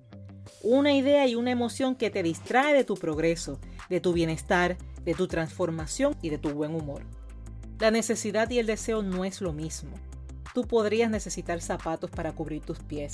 Una 0.65 0.93
idea 0.95 1.29
y 1.29 1.37
una 1.37 1.53
emoción 1.53 1.95
que 1.95 2.11
te 2.11 2.25
distrae 2.25 2.75
de 2.75 2.83
tu 2.83 2.95
progreso, 2.95 3.61
de 3.89 4.01
tu 4.01 4.13
bienestar, 4.13 4.77
de 5.05 5.15
tu 5.15 5.29
transformación 5.29 6.17
y 6.23 6.31
de 6.31 6.39
tu 6.39 6.51
buen 6.51 6.75
humor. 6.75 7.05
La 7.79 7.93
necesidad 7.93 8.51
y 8.51 8.59
el 8.59 8.67
deseo 8.67 9.01
no 9.03 9.25
es 9.25 9.41
lo 9.41 9.53
mismo. 9.53 9.93
Tú 10.55 10.67
podrías 10.67 11.09
necesitar 11.09 11.61
zapatos 11.61 12.11
para 12.11 12.33
cubrir 12.33 12.63
tus 12.63 12.81
pies, 12.81 13.13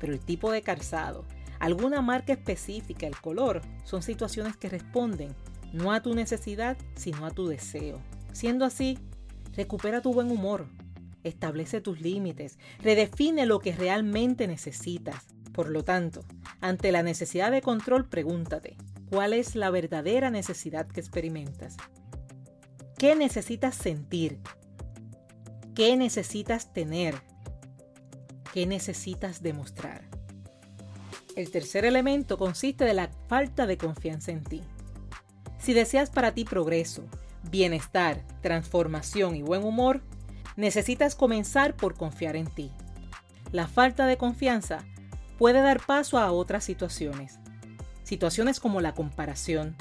pero 0.00 0.12
el 0.12 0.18
tipo 0.18 0.50
de 0.50 0.62
calzado, 0.62 1.24
alguna 1.60 2.02
marca 2.02 2.32
específica, 2.32 3.06
el 3.06 3.16
color, 3.20 3.62
son 3.84 4.02
situaciones 4.02 4.56
que 4.56 4.68
responden 4.68 5.36
no 5.72 5.92
a 5.92 6.02
tu 6.02 6.14
necesidad, 6.14 6.76
sino 6.94 7.26
a 7.26 7.30
tu 7.30 7.46
deseo. 7.46 8.00
Siendo 8.32 8.64
así, 8.64 8.98
recupera 9.54 10.00
tu 10.00 10.12
buen 10.12 10.30
humor, 10.30 10.66
establece 11.24 11.80
tus 11.80 12.00
límites, 12.00 12.58
redefine 12.80 13.46
lo 13.46 13.60
que 13.60 13.72
realmente 13.72 14.46
necesitas. 14.46 15.26
Por 15.52 15.70
lo 15.70 15.82
tanto, 15.82 16.24
ante 16.60 16.92
la 16.92 17.02
necesidad 17.02 17.50
de 17.50 17.62
control, 17.62 18.08
pregúntate, 18.08 18.76
¿cuál 19.10 19.32
es 19.32 19.56
la 19.56 19.70
verdadera 19.70 20.30
necesidad 20.30 20.86
que 20.86 21.00
experimentas? 21.00 21.76
¿Qué 22.96 23.14
necesitas 23.14 23.74
sentir? 23.74 24.40
¿Qué 25.74 25.96
necesitas 25.96 26.72
tener? 26.72 27.14
¿Qué 28.52 28.66
necesitas 28.66 29.42
demostrar? 29.42 30.02
El 31.36 31.50
tercer 31.50 31.84
elemento 31.84 32.36
consiste 32.36 32.84
de 32.84 32.94
la 32.94 33.10
falta 33.28 33.66
de 33.66 33.78
confianza 33.78 34.32
en 34.32 34.42
ti. 34.42 34.62
Si 35.58 35.72
deseas 35.74 36.10
para 36.10 36.32
ti 36.32 36.44
progreso, 36.44 37.04
bienestar, 37.50 38.24
transformación 38.40 39.36
y 39.36 39.42
buen 39.42 39.64
humor, 39.64 40.02
necesitas 40.56 41.14
comenzar 41.14 41.76
por 41.76 41.94
confiar 41.94 42.36
en 42.36 42.46
ti. 42.46 42.70
La 43.52 43.66
falta 43.66 44.06
de 44.06 44.16
confianza 44.16 44.84
puede 45.38 45.60
dar 45.60 45.80
paso 45.84 46.18
a 46.18 46.32
otras 46.32 46.64
situaciones. 46.64 47.38
Situaciones 48.02 48.60
como 48.60 48.80
la 48.80 48.94
comparación, 48.94 49.76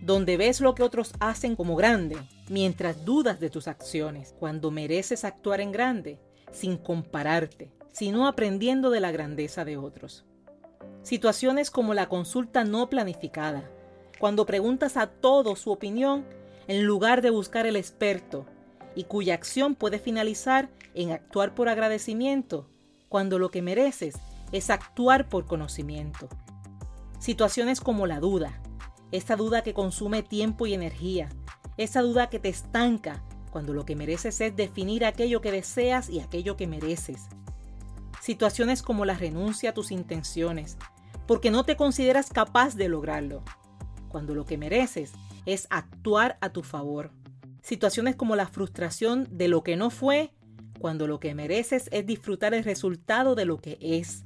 donde 0.00 0.36
ves 0.36 0.60
lo 0.60 0.74
que 0.74 0.82
otros 0.82 1.12
hacen 1.20 1.56
como 1.56 1.76
grande, 1.76 2.16
mientras 2.48 3.04
dudas 3.04 3.40
de 3.40 3.50
tus 3.50 3.68
acciones, 3.68 4.34
cuando 4.38 4.70
mereces 4.70 5.24
actuar 5.24 5.60
en 5.60 5.72
grande, 5.72 6.20
sin 6.52 6.76
compararte, 6.76 7.72
sino 7.92 8.26
aprendiendo 8.26 8.90
de 8.90 9.00
la 9.00 9.10
grandeza 9.10 9.64
de 9.64 9.76
otros. 9.76 10.24
Situaciones 11.02 11.70
como 11.70 11.94
la 11.94 12.08
consulta 12.08 12.64
no 12.64 12.88
planificada, 12.88 13.70
cuando 14.18 14.46
preguntas 14.46 14.96
a 14.96 15.06
todos 15.08 15.60
su 15.60 15.70
opinión 15.70 16.24
en 16.68 16.84
lugar 16.84 17.22
de 17.22 17.30
buscar 17.30 17.66
el 17.66 17.76
experto 17.76 18.46
y 18.94 19.04
cuya 19.04 19.34
acción 19.34 19.74
puede 19.74 19.98
finalizar 19.98 20.70
en 20.94 21.12
actuar 21.12 21.54
por 21.54 21.68
agradecimiento, 21.68 22.68
cuando 23.08 23.38
lo 23.38 23.50
que 23.50 23.62
mereces 23.62 24.16
es 24.52 24.70
actuar 24.70 25.28
por 25.28 25.46
conocimiento. 25.46 26.28
Situaciones 27.18 27.80
como 27.80 28.06
la 28.06 28.20
duda, 28.20 28.60
esta 29.12 29.36
duda 29.36 29.62
que 29.62 29.74
consume 29.74 30.22
tiempo 30.22 30.66
y 30.66 30.74
energía, 30.74 31.28
esa 31.76 32.00
duda 32.00 32.30
que 32.30 32.38
te 32.38 32.48
estanca 32.48 33.22
cuando 33.50 33.74
lo 33.74 33.84
que 33.84 33.96
mereces 33.96 34.40
es 34.40 34.56
definir 34.56 35.04
aquello 35.04 35.40
que 35.40 35.52
deseas 35.52 36.08
y 36.08 36.20
aquello 36.20 36.56
que 36.56 36.66
mereces. 36.66 37.28
Situaciones 38.20 38.82
como 38.82 39.04
la 39.04 39.14
renuncia 39.14 39.70
a 39.70 39.74
tus 39.74 39.90
intenciones, 39.90 40.78
porque 41.26 41.50
no 41.50 41.64
te 41.64 41.76
consideras 41.76 42.30
capaz 42.30 42.76
de 42.76 42.88
lograrlo, 42.88 43.42
cuando 44.16 44.34
lo 44.34 44.46
que 44.46 44.56
mereces 44.56 45.12
es 45.44 45.66
actuar 45.68 46.38
a 46.40 46.48
tu 46.48 46.62
favor. 46.62 47.10
Situaciones 47.60 48.16
como 48.16 48.34
la 48.34 48.46
frustración 48.46 49.28
de 49.30 49.46
lo 49.46 49.62
que 49.62 49.76
no 49.76 49.90
fue, 49.90 50.32
cuando 50.78 51.06
lo 51.06 51.20
que 51.20 51.34
mereces 51.34 51.90
es 51.92 52.06
disfrutar 52.06 52.54
el 52.54 52.64
resultado 52.64 53.34
de 53.34 53.44
lo 53.44 53.58
que 53.58 53.76
es. 53.78 54.22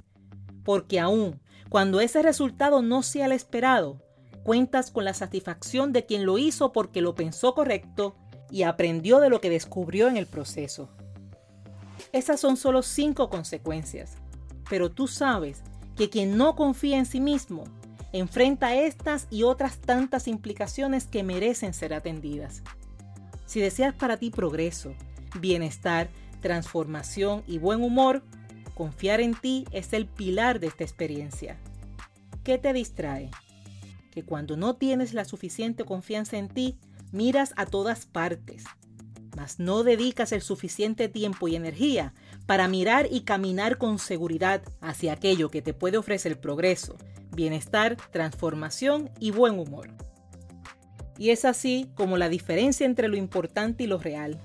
Porque 0.62 1.00
aún 1.00 1.40
cuando 1.68 2.00
ese 2.00 2.22
resultado 2.22 2.82
no 2.82 3.02
sea 3.02 3.26
el 3.26 3.32
esperado, 3.32 4.00
cuentas 4.44 4.92
con 4.92 5.04
la 5.04 5.12
satisfacción 5.12 5.92
de 5.92 6.06
quien 6.06 6.24
lo 6.24 6.38
hizo 6.38 6.72
porque 6.72 7.00
lo 7.00 7.16
pensó 7.16 7.52
correcto 7.52 8.14
y 8.48 8.62
aprendió 8.62 9.18
de 9.18 9.28
lo 9.28 9.40
que 9.40 9.50
descubrió 9.50 10.06
en 10.06 10.16
el 10.16 10.26
proceso. 10.26 10.88
Esas 12.12 12.38
son 12.38 12.56
solo 12.56 12.82
cinco 12.82 13.28
consecuencias, 13.28 14.12
pero 14.68 14.92
tú 14.92 15.08
sabes 15.08 15.64
que 15.96 16.10
quien 16.10 16.36
no 16.36 16.54
confía 16.54 16.96
en 16.96 17.06
sí 17.06 17.18
mismo 17.18 17.64
enfrenta 18.12 18.74
estas 18.74 19.26
y 19.30 19.44
otras 19.44 19.78
tantas 19.78 20.28
implicaciones 20.28 21.06
que 21.06 21.22
merecen 21.22 21.74
ser 21.74 21.94
atendidas. 21.94 22.62
Si 23.46 23.60
deseas 23.60 23.94
para 23.94 24.16
ti 24.16 24.30
progreso, 24.30 24.94
bienestar, 25.40 26.08
transformación 26.40 27.42
y 27.46 27.58
buen 27.58 27.82
humor, 27.82 28.22
confiar 28.74 29.20
en 29.20 29.34
ti 29.34 29.66
es 29.72 29.92
el 29.92 30.06
pilar 30.06 30.60
de 30.60 30.68
esta 30.68 30.84
experiencia. 30.84 31.58
¿Qué 32.44 32.58
te 32.58 32.72
distrae? 32.72 33.30
Que 34.10 34.24
cuando 34.24 34.56
no 34.56 34.76
tienes 34.76 35.14
la 35.14 35.24
suficiente 35.24 35.84
confianza 35.84 36.38
en 36.38 36.48
ti, 36.48 36.78
miras 37.12 37.52
a 37.56 37.66
todas 37.66 38.06
partes, 38.06 38.64
mas 39.36 39.58
no 39.58 39.82
dedicas 39.84 40.32
el 40.32 40.42
suficiente 40.42 41.08
tiempo 41.08 41.48
y 41.48 41.56
energía 41.56 42.14
para 42.46 42.68
mirar 42.68 43.08
y 43.10 43.20
caminar 43.20 43.78
con 43.78 43.98
seguridad 43.98 44.62
hacia 44.80 45.12
aquello 45.12 45.50
que 45.50 45.62
te 45.62 45.74
puede 45.74 45.98
ofrecer 45.98 46.40
progreso, 46.40 46.96
bienestar, 47.32 47.96
transformación 48.10 49.10
y 49.18 49.30
buen 49.30 49.58
humor. 49.58 49.88
Y 51.18 51.30
es 51.30 51.44
así 51.44 51.90
como 51.94 52.16
la 52.16 52.28
diferencia 52.28 52.86
entre 52.86 53.08
lo 53.08 53.16
importante 53.16 53.84
y 53.84 53.86
lo 53.86 53.98
real, 53.98 54.38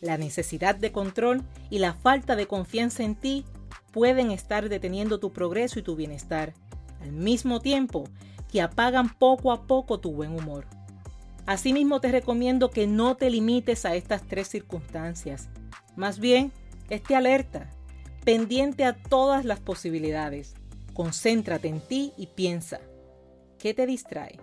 la 0.00 0.18
necesidad 0.18 0.74
de 0.74 0.92
control 0.92 1.42
y 1.70 1.78
la 1.78 1.94
falta 1.94 2.36
de 2.36 2.46
confianza 2.46 3.02
en 3.02 3.14
ti 3.14 3.44
pueden 3.92 4.30
estar 4.30 4.68
deteniendo 4.68 5.20
tu 5.20 5.32
progreso 5.32 5.78
y 5.78 5.82
tu 5.82 5.96
bienestar, 5.96 6.52
al 7.00 7.12
mismo 7.12 7.60
tiempo 7.60 8.04
que 8.50 8.60
apagan 8.60 9.08
poco 9.08 9.52
a 9.52 9.66
poco 9.66 10.00
tu 10.00 10.12
buen 10.12 10.32
humor. 10.32 10.66
Asimismo 11.46 12.00
te 12.00 12.10
recomiendo 12.10 12.70
que 12.70 12.86
no 12.86 13.16
te 13.16 13.30
limites 13.30 13.84
a 13.84 13.94
estas 13.94 14.26
tres 14.26 14.48
circunstancias. 14.48 15.48
Más 15.94 16.18
bien, 16.18 16.52
esté 16.90 17.14
alerta, 17.14 17.70
pendiente 18.24 18.84
a 18.84 18.94
todas 18.94 19.44
las 19.44 19.60
posibilidades. 19.60 20.54
Concéntrate 20.96 21.68
en 21.68 21.80
ti 21.80 22.14
y 22.16 22.28
piensa, 22.28 22.80
¿qué 23.58 23.74
te 23.74 23.84
distrae? 23.84 24.40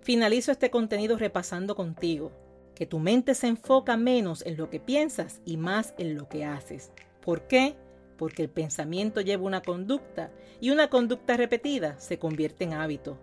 Finalizo 0.00 0.50
este 0.50 0.70
contenido 0.70 1.18
repasando 1.18 1.76
contigo 1.76 2.32
que 2.74 2.86
tu 2.86 2.98
mente 2.98 3.34
se 3.34 3.48
enfoca 3.48 3.98
menos 3.98 4.40
en 4.46 4.56
lo 4.56 4.70
que 4.70 4.80
piensas 4.80 5.42
y 5.44 5.58
más 5.58 5.92
en 5.98 6.16
lo 6.16 6.30
que 6.30 6.46
haces. 6.46 6.90
¿Por 7.22 7.42
qué? 7.42 7.76
Porque 8.16 8.40
el 8.40 8.48
pensamiento 8.48 9.20
lleva 9.20 9.44
una 9.44 9.60
conducta 9.60 10.32
y 10.58 10.70
una 10.70 10.88
conducta 10.88 11.36
repetida 11.36 12.00
se 12.00 12.18
convierte 12.18 12.64
en 12.64 12.72
hábito. 12.72 13.18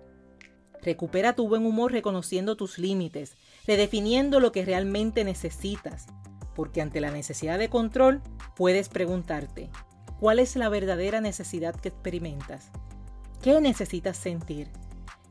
Recupera 0.84 1.34
tu 1.34 1.48
buen 1.48 1.65
humor 1.65 1.91
reconociendo 1.91 2.55
tus 2.55 2.77
límites, 2.77 3.38
redefiniendo 3.65 4.39
lo 4.39 4.51
que 4.51 4.65
realmente 4.65 5.24
necesitas, 5.24 6.05
porque 6.53 6.81
ante 6.84 7.01
la 7.01 7.10
necesidad 7.10 7.57
de 7.57 7.69
control 7.69 8.22
puedes 8.55 8.88
preguntarte, 8.88 9.71
¿cuál 10.19 10.39
es 10.39 10.56
la 10.56 10.69
verdadera 10.69 11.21
necesidad 11.21 11.75
que 11.75 11.89
experimentas? 11.89 12.71
¿Qué 13.41 13.62
necesitas 13.62 14.17
sentir? 14.17 14.69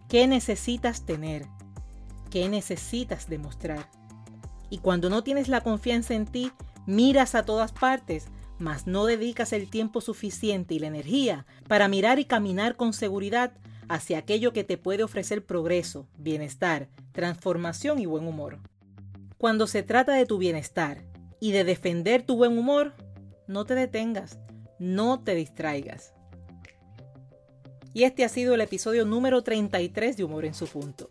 ¿Qué 0.09 0.27
necesitas 0.27 1.05
tener? 1.05 1.47
¿Qué 2.31 2.49
necesitas 2.49 3.29
demostrar? 3.29 3.89
Y 4.71 4.79
cuando 4.79 5.11
no 5.11 5.23
tienes 5.23 5.49
la 5.49 5.63
confianza 5.63 6.15
en 6.15 6.27
ti, 6.27 6.53
miras 6.87 7.35
a 7.35 7.45
todas 7.45 7.73
partes, 7.73 8.27
mas 8.59 8.87
no 8.87 9.07
dedicas 9.07 9.53
el 9.53 9.69
tiempo 9.69 10.01
suficiente 10.01 10.75
y 10.75 10.79
la 10.79 10.87
energía 10.87 11.47
para 11.69 11.89
mirar 11.89 12.19
y 12.19 12.25
caminar 12.25 12.77
con 12.77 12.93
seguridad 12.93 13.53
hacia 13.89 14.19
aquello 14.19 14.53
que 14.53 14.65
te 14.65 14.79
puede 14.79 15.03
ofrecer 15.03 15.45
progreso, 15.45 16.09
bienestar, 16.17 16.89
transformación 17.13 17.99
y 17.99 18.07
buen 18.07 18.27
humor. 18.27 18.61
Cuando 19.39 19.67
se 19.67 19.83
trata 19.83 20.15
de 20.15 20.27
tu 20.27 20.39
bienestar 20.39 21.05
y 21.41 21.53
de 21.53 21.65
defender 21.65 22.23
tu 22.23 22.37
buen 22.37 22.57
humor, 22.57 22.95
no 23.47 23.65
te 23.65 23.75
detengas, 23.75 24.39
no 24.79 25.21
te 25.21 25.35
distraigas. 25.35 26.15
Y 27.93 28.03
este 28.03 28.25
ha 28.25 28.29
sido 28.29 28.55
el 28.55 28.61
episodio 28.61 29.05
número 29.05 29.43
33 29.43 30.17
de 30.17 30.25
Humor 30.25 30.45
en 30.45 30.55
su 30.55 30.67
punto. 30.67 31.09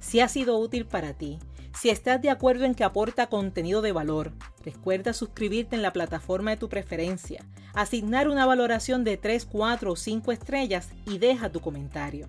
Si 0.00 0.20
ha 0.20 0.28
sido 0.28 0.58
útil 0.58 0.86
para 0.86 1.14
ti, 1.14 1.38
si 1.78 1.90
estás 1.90 2.22
de 2.22 2.30
acuerdo 2.30 2.64
en 2.64 2.74
que 2.74 2.84
aporta 2.84 3.26
contenido 3.26 3.82
de 3.82 3.92
valor, 3.92 4.32
recuerda 4.64 5.12
suscribirte 5.12 5.76
en 5.76 5.82
la 5.82 5.92
plataforma 5.92 6.50
de 6.50 6.56
tu 6.56 6.68
preferencia, 6.68 7.44
asignar 7.74 8.28
una 8.28 8.46
valoración 8.46 9.04
de 9.04 9.16
3, 9.16 9.44
4 9.44 9.92
o 9.92 9.96
5 9.96 10.32
estrellas 10.32 10.90
y 11.06 11.18
deja 11.18 11.50
tu 11.50 11.60
comentario. 11.60 12.28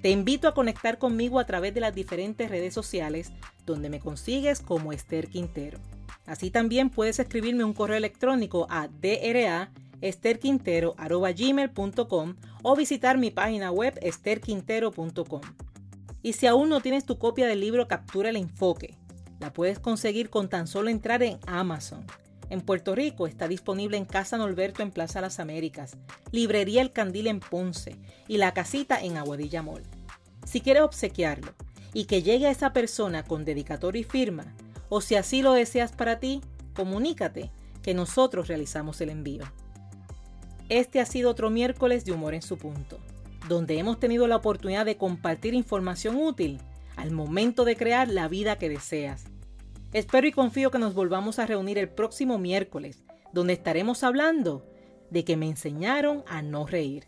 Te 0.00 0.10
invito 0.10 0.46
a 0.46 0.54
conectar 0.54 0.98
conmigo 0.98 1.40
a 1.40 1.44
través 1.44 1.74
de 1.74 1.80
las 1.80 1.92
diferentes 1.92 2.50
redes 2.50 2.72
sociales 2.72 3.32
donde 3.66 3.90
me 3.90 3.98
consigues 3.98 4.60
como 4.60 4.92
Esther 4.92 5.28
Quintero. 5.28 5.78
Así 6.24 6.50
también 6.50 6.90
puedes 6.90 7.18
escribirme 7.18 7.64
un 7.64 7.72
correo 7.72 7.96
electrónico 7.96 8.68
a 8.70 8.88
dra.esterquintero.com 10.00 12.34
o 12.62 12.76
visitar 12.76 13.18
mi 13.18 13.30
página 13.30 13.70
web 13.70 13.98
esterquintero.com. 14.02 15.40
Y 16.22 16.32
si 16.32 16.46
aún 16.46 16.68
no 16.68 16.80
tienes 16.80 17.04
tu 17.04 17.18
copia 17.18 17.46
del 17.46 17.60
libro 17.60 17.88
Captura 17.88 18.30
el 18.30 18.36
Enfoque, 18.36 18.96
la 19.40 19.52
puedes 19.52 19.78
conseguir 19.78 20.30
con 20.30 20.48
tan 20.48 20.66
solo 20.66 20.90
entrar 20.90 21.22
en 21.22 21.38
Amazon. 21.46 22.04
En 22.50 22.60
Puerto 22.62 22.94
Rico 22.94 23.26
está 23.26 23.46
disponible 23.46 23.96
en 23.96 24.04
Casa 24.04 24.38
Norberto 24.38 24.82
en 24.82 24.90
Plaza 24.90 25.20
Las 25.20 25.38
Américas, 25.38 25.96
Librería 26.32 26.82
El 26.82 26.92
Candil 26.92 27.26
en 27.26 27.40
Ponce 27.40 27.96
y 28.26 28.38
La 28.38 28.54
Casita 28.54 29.00
en 29.00 29.16
Aguadilla 29.16 29.62
Mall. 29.62 29.82
Si 30.46 30.60
quieres 30.60 30.82
obsequiarlo 30.82 31.52
y 31.92 32.06
que 32.06 32.22
llegue 32.22 32.46
a 32.46 32.50
esa 32.50 32.72
persona 32.72 33.22
con 33.22 33.44
dedicatoria 33.44 34.00
y 34.00 34.04
firma, 34.04 34.54
o 34.88 35.00
si 35.00 35.14
así 35.14 35.42
lo 35.42 35.52
deseas 35.52 35.92
para 35.92 36.18
ti, 36.18 36.40
comunícate 36.74 37.50
que 37.82 37.94
nosotros 37.94 38.48
realizamos 38.48 39.00
el 39.02 39.10
envío. 39.10 39.44
Este 40.68 41.00
ha 41.00 41.06
sido 41.06 41.30
otro 41.30 41.50
miércoles 41.50 42.04
de 42.04 42.12
humor 42.12 42.34
en 42.34 42.42
su 42.42 42.58
punto 42.58 42.98
donde 43.48 43.78
hemos 43.78 43.98
tenido 43.98 44.26
la 44.26 44.36
oportunidad 44.36 44.84
de 44.84 44.96
compartir 44.96 45.54
información 45.54 46.16
útil 46.16 46.60
al 46.96 47.10
momento 47.10 47.64
de 47.64 47.76
crear 47.76 48.08
la 48.08 48.28
vida 48.28 48.58
que 48.58 48.68
deseas. 48.68 49.24
Espero 49.92 50.26
y 50.26 50.32
confío 50.32 50.70
que 50.70 50.78
nos 50.78 50.94
volvamos 50.94 51.38
a 51.38 51.46
reunir 51.46 51.78
el 51.78 51.88
próximo 51.88 52.38
miércoles, 52.38 53.02
donde 53.32 53.54
estaremos 53.54 54.04
hablando 54.04 54.64
de 55.10 55.24
que 55.24 55.36
me 55.36 55.48
enseñaron 55.48 56.24
a 56.26 56.42
no 56.42 56.66
reír. 56.66 57.06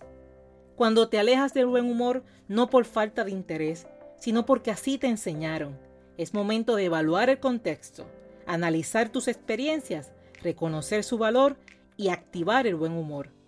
Cuando 0.77 1.09
te 1.09 1.19
alejas 1.19 1.53
del 1.53 1.67
buen 1.67 1.85
humor, 1.85 2.25
no 2.49 2.71
por 2.71 2.87
falta 2.87 3.25
de 3.25 3.33
interés, 3.33 3.87
sino 4.19 4.47
porque 4.47 4.71
así 4.71 4.97
te 4.97 5.09
enseñaron. 5.09 5.79
Es 6.17 6.33
momento 6.33 6.77
de 6.77 6.85
evaluar 6.85 7.29
el 7.29 7.39
contexto, 7.39 8.07
analizar 8.47 9.11
tus 9.11 9.29
experiencias, 9.29 10.13
reconocer 10.43 11.05
su 11.05 11.19
valor 11.19 11.57
y 11.99 12.09
activar 12.09 12.67
el 12.67 12.77
buen 12.77 12.93
humor. 12.93 13.40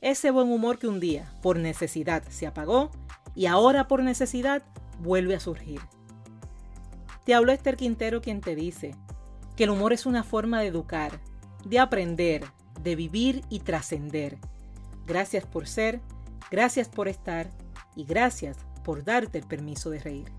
Ese 0.00 0.30
buen 0.30 0.52
humor 0.52 0.78
que 0.78 0.86
un 0.86 1.00
día, 1.00 1.32
por 1.42 1.58
necesidad, 1.58 2.22
se 2.28 2.46
apagó 2.46 2.90
y 3.34 3.46
ahora 3.46 3.88
por 3.88 4.02
necesidad 4.02 4.62
vuelve 5.00 5.34
a 5.34 5.40
surgir. 5.40 5.80
Te 7.24 7.34
habló 7.34 7.52
Esther 7.52 7.76
Quintero 7.76 8.20
quien 8.20 8.40
te 8.40 8.54
dice 8.54 8.94
que 9.56 9.64
el 9.64 9.70
humor 9.70 9.92
es 9.92 10.06
una 10.06 10.22
forma 10.22 10.60
de 10.60 10.68
educar, 10.68 11.20
de 11.64 11.80
aprender, 11.80 12.44
de 12.80 12.94
vivir 12.94 13.44
y 13.50 13.60
trascender. 13.60 14.38
Gracias 15.04 15.44
por 15.44 15.66
ser, 15.66 16.00
gracias 16.50 16.88
por 16.88 17.08
estar 17.08 17.50
y 17.96 18.04
gracias 18.04 18.56
por 18.84 19.02
darte 19.04 19.38
el 19.38 19.46
permiso 19.46 19.90
de 19.90 19.98
reír. 19.98 20.37